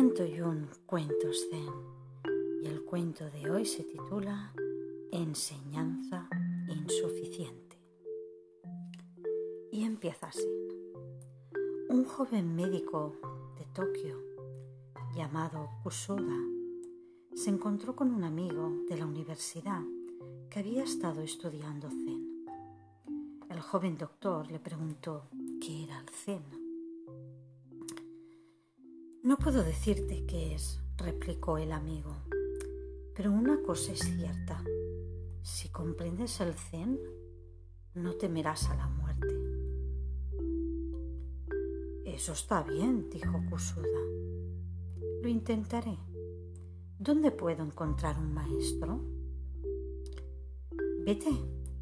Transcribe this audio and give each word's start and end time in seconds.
101 0.00 0.68
cuentos 0.86 1.48
zen 1.50 1.72
y 2.62 2.68
el 2.68 2.84
cuento 2.84 3.28
de 3.30 3.50
hoy 3.50 3.66
se 3.66 3.82
titula 3.82 4.54
Enseñanza 5.10 6.28
insuficiente. 6.68 7.76
Y 9.72 9.82
empieza 9.82 10.28
así. 10.28 10.46
Un 11.88 12.04
joven 12.04 12.54
médico 12.54 13.16
de 13.58 13.64
Tokio 13.74 14.22
llamado 15.16 15.68
Kusuda 15.82 16.44
se 17.34 17.50
encontró 17.50 17.96
con 17.96 18.12
un 18.14 18.22
amigo 18.22 18.70
de 18.88 18.98
la 18.98 19.04
universidad 19.04 19.82
que 20.48 20.60
había 20.60 20.84
estado 20.84 21.22
estudiando 21.22 21.88
zen. 21.90 22.46
El 23.50 23.60
joven 23.60 23.98
doctor 23.98 24.48
le 24.48 24.60
preguntó 24.60 25.24
qué 25.60 25.82
era 25.82 25.98
el 25.98 26.08
zen 26.10 26.57
no 29.22 29.36
puedo 29.36 29.64
decirte 29.64 30.24
qué 30.26 30.54
es, 30.54 30.80
replicó 30.96 31.58
el 31.58 31.72
amigo, 31.72 32.16
pero 33.14 33.32
una 33.32 33.60
cosa 33.62 33.92
es 33.92 34.00
cierta. 34.00 34.62
Si 35.42 35.68
comprendes 35.70 36.40
el 36.40 36.54
zen, 36.54 36.98
no 37.94 38.14
temerás 38.14 38.68
a 38.70 38.76
la 38.76 38.86
muerte. 38.88 39.34
Eso 42.04 42.32
está 42.32 42.62
bien, 42.62 43.10
dijo 43.10 43.40
Kusuda. 43.50 44.00
Lo 45.22 45.28
intentaré. 45.28 45.98
¿Dónde 46.98 47.30
puedo 47.30 47.64
encontrar 47.64 48.18
un 48.18 48.32
maestro? 48.32 49.00
Vete 51.04 51.30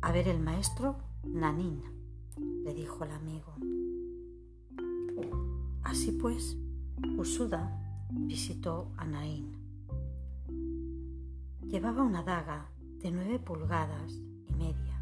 a 0.00 0.12
ver 0.12 0.28
el 0.28 0.40
maestro 0.40 0.98
Nanin, 1.22 1.82
le 2.64 2.74
dijo 2.74 3.04
el 3.04 3.10
amigo. 3.10 3.54
Así 5.82 6.12
pues, 6.12 6.56
Usuda 6.96 7.70
visitó 8.10 8.90
a 8.96 9.04
Nain. 9.04 9.54
Llevaba 11.60 12.02
una 12.02 12.22
daga 12.22 12.70
de 13.02 13.10
nueve 13.10 13.38
pulgadas 13.38 14.14
y 14.48 14.54
media 14.54 14.98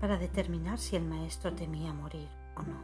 para 0.00 0.16
determinar 0.16 0.78
si 0.78 0.96
el 0.96 1.04
maestro 1.04 1.54
temía 1.54 1.92
morir 1.92 2.28
o 2.56 2.62
no. 2.62 2.82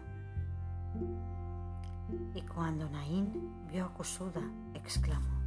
Y 2.35 2.43
cuando 2.43 2.91
Nain 2.91 3.67
vio 3.73 3.87
a 3.87 3.95
Kusuda, 3.95 4.43
exclamó, 4.75 5.41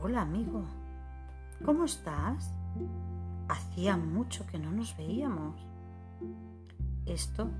Hola 0.00 0.22
amigo, 0.22 0.64
¿cómo 1.64 1.86
estás? 1.86 2.54
Hacía 3.48 3.96
mucho 3.96 4.46
que 4.46 4.60
no 4.60 4.70
nos 4.70 4.96
veíamos. 4.96 5.56
Esto 7.04 7.50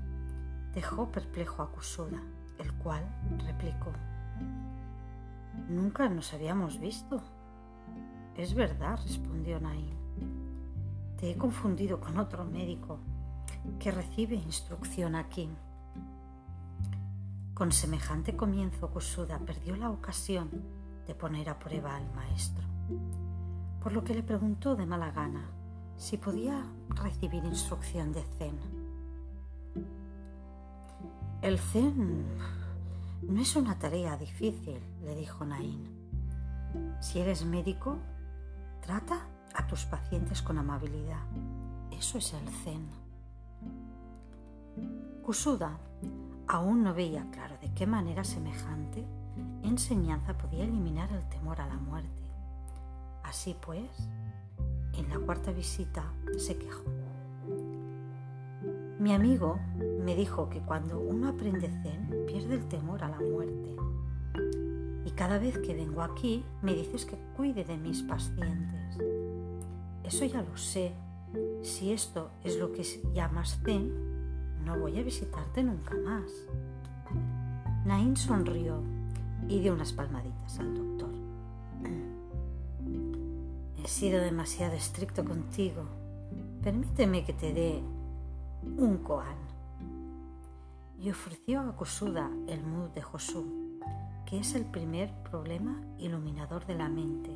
dejó 0.73 1.11
perplejo 1.11 1.63
a 1.63 1.71
Kusuda 1.71 2.21
el 2.59 2.73
cual 2.75 3.03
replicó, 3.45 3.91
Nunca 5.67 6.07
nos 6.09 6.33
habíamos 6.33 6.79
visto. 6.79 7.21
Es 8.35 8.53
verdad, 8.53 8.99
respondió 9.03 9.59
Naim. 9.59 9.97
Te 11.17 11.31
he 11.31 11.37
confundido 11.37 11.99
con 11.99 12.17
otro 12.17 12.45
médico 12.45 12.99
que 13.79 13.91
recibe 13.91 14.35
instrucción 14.35 15.15
aquí. 15.15 15.49
Con 17.53 17.71
semejante 17.71 18.35
comienzo, 18.35 18.89
Kusuda 18.89 19.39
perdió 19.39 19.75
la 19.75 19.89
ocasión 19.89 20.49
de 21.05 21.13
poner 21.13 21.49
a 21.49 21.59
prueba 21.59 21.95
al 21.95 22.09
maestro, 22.13 22.63
por 23.81 23.91
lo 23.91 24.03
que 24.03 24.15
le 24.15 24.23
preguntó 24.23 24.75
de 24.75 24.85
mala 24.85 25.11
gana 25.11 25.49
si 25.97 26.17
podía 26.17 26.65
recibir 26.89 27.43
instrucción 27.43 28.13
de 28.13 28.23
Zen. 28.37 28.57
El 31.41 31.57
zen 31.57 32.25
no 33.21 33.41
es 33.41 33.55
una 33.55 33.79
tarea 33.79 34.17
difícil, 34.17 34.79
le 35.05 35.15
dijo 35.15 35.45
Nain. 35.45 35.87
Si 36.99 37.19
eres 37.19 37.45
médico, 37.45 37.97
trata 38.81 39.25
a 39.55 39.65
tus 39.65 39.85
pacientes 39.85 40.41
con 40.41 40.57
amabilidad. 40.57 41.23
Eso 41.91 42.17
es 42.17 42.33
el 42.33 42.47
zen. 42.49 42.89
Kusuda 45.23 45.79
aún 46.47 46.83
no 46.83 46.93
veía 46.93 47.25
claro 47.31 47.57
de 47.61 47.73
qué 47.73 47.87
manera 47.87 48.25
semejante 48.25 49.05
enseñanza 49.63 50.37
podía 50.37 50.65
eliminar 50.65 51.09
el 51.13 51.23
temor 51.29 51.61
a 51.61 51.67
la 51.67 51.77
muerte. 51.77 52.23
Así 53.23 53.55
pues, 53.61 53.89
en 54.93 55.09
la 55.09 55.19
cuarta 55.19 55.51
visita 55.51 56.03
se 56.37 56.57
quejó. 56.57 56.98
Mi 58.99 59.13
amigo 59.13 59.57
me 60.03 60.13
dijo 60.13 60.49
que 60.49 60.59
cuando 60.59 60.99
uno 60.99 61.29
aprende 61.29 61.69
zen 61.69 62.25
pierde 62.27 62.55
el 62.55 62.67
temor 62.67 63.01
a 63.01 63.07
la 63.07 63.21
muerte. 63.21 63.73
Y 65.05 65.11
cada 65.11 65.39
vez 65.39 65.57
que 65.57 65.73
vengo 65.73 66.01
aquí 66.01 66.43
me 66.61 66.73
dices 66.73 67.05
que 67.05 67.17
cuide 67.37 67.63
de 67.63 67.77
mis 67.77 68.03
pacientes. 68.03 68.97
Eso 70.03 70.25
ya 70.25 70.41
lo 70.41 70.57
sé. 70.57 70.91
Si 71.61 71.93
esto 71.93 72.31
es 72.43 72.59
lo 72.59 72.73
que 72.73 72.83
llamas 73.13 73.61
zen, 73.63 73.89
no 74.65 74.77
voy 74.77 74.99
a 74.99 75.03
visitarte 75.03 75.63
nunca 75.63 75.95
más. 76.03 76.29
Nain 77.85 78.17
sonrió 78.17 78.83
y 79.47 79.61
dio 79.61 79.75
unas 79.75 79.93
palmaditas 79.93 80.59
al 80.59 80.75
doctor. 80.75 81.11
He 83.81 83.87
sido 83.87 84.19
demasiado 84.19 84.73
estricto 84.73 85.23
contigo. 85.23 85.83
Permíteme 86.61 87.23
que 87.23 87.31
te 87.31 87.53
dé 87.53 87.81
un 88.63 88.97
koan. 89.03 89.37
Y 90.99 91.09
ofreció 91.09 91.61
a 91.61 91.75
Kusuda 91.75 92.29
el 92.47 92.63
mood 92.63 92.89
de 92.89 93.01
Josu, 93.01 93.79
que 94.25 94.39
es 94.39 94.55
el 94.55 94.65
primer 94.65 95.13
problema 95.23 95.81
iluminador 95.97 96.65
de 96.65 96.75
la 96.75 96.89
mente, 96.89 97.31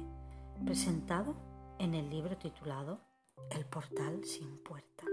presentado 0.65 1.35
en 1.79 1.93
el 1.93 2.09
libro 2.09 2.37
titulado 2.37 3.01
El 3.49 3.65
portal 3.65 4.23
sin 4.23 4.57
puerta. 4.57 5.05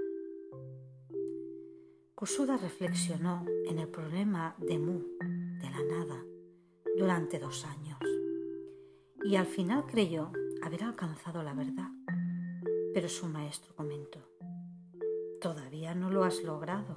Kusuda 2.15 2.57
reflexionó 2.57 3.45
en 3.67 3.79
el 3.79 3.89
problema 3.89 4.55
de 4.59 4.79
Mu, 4.79 5.01
de 5.61 5.71
la 5.71 5.83
nada, 5.83 6.23
durante 6.99 7.39
dos 7.39 7.65
años 7.65 7.99
y 9.25 9.37
al 9.37 9.47
final 9.47 9.87
creyó 9.87 10.33
haber 10.63 10.85
alcanzado 10.85 11.43
la 11.43 11.55
verdad, 11.55 11.89
pero 12.95 13.09
su 13.09 13.27
maestro 13.27 13.75
comentó, 13.75 14.19
Todavía 15.41 15.95
no 15.95 16.11
lo 16.11 16.25
has 16.25 16.43
logrado. 16.43 16.97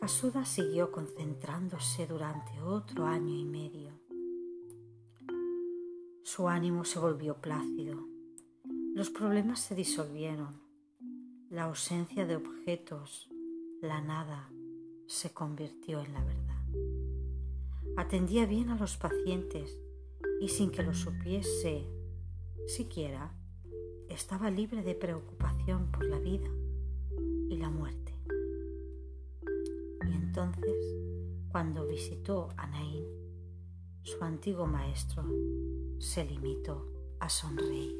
Kasuda 0.00 0.44
siguió 0.44 0.90
concentrándose 0.90 2.08
durante 2.08 2.60
otro 2.60 3.06
año 3.06 3.32
y 3.32 3.44
medio. 3.44 3.92
Su 6.24 6.48
ánimo 6.48 6.84
se 6.84 6.98
volvió 6.98 7.40
plácido. 7.40 8.08
Los 8.92 9.10
problemas 9.10 9.60
se 9.60 9.76
disolvieron. 9.76 10.60
La 11.48 11.64
ausencia 11.64 12.26
de 12.26 12.34
objetos, 12.34 13.30
la 13.80 14.00
nada, 14.00 14.50
se 15.06 15.32
convirtió 15.32 16.00
en 16.00 16.12
la 16.12 16.24
verdad. 16.24 16.62
Atendía 17.96 18.46
bien 18.46 18.70
a 18.70 18.76
los 18.76 18.96
pacientes 18.96 19.78
y 20.40 20.48
sin 20.48 20.72
que 20.72 20.82
lo 20.82 20.92
supiese 20.92 21.86
siquiera, 22.66 23.32
estaba 24.12 24.50
libre 24.50 24.82
de 24.82 24.94
preocupación 24.94 25.90
por 25.90 26.04
la 26.04 26.18
vida 26.18 26.48
y 27.48 27.56
la 27.56 27.70
muerte. 27.70 28.14
Y 30.06 30.12
entonces, 30.12 30.76
cuando 31.50 31.86
visitó 31.86 32.48
a 32.56 32.66
Naín, 32.66 33.04
su 34.02 34.22
antiguo 34.22 34.66
maestro 34.66 35.24
se 35.98 36.24
limitó 36.24 36.92
a 37.20 37.28
sonreír. 37.28 37.96